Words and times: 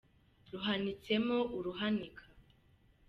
Ruhanitsemo 0.51 1.37
uruhanika 1.57 2.23